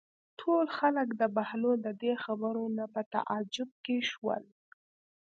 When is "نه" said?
2.77-2.85